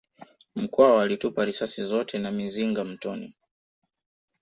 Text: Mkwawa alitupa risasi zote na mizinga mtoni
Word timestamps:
Mkwawa 0.55 1.03
alitupa 1.03 1.45
risasi 1.45 1.83
zote 1.83 2.19
na 2.19 2.31
mizinga 2.31 2.83
mtoni 2.83 3.33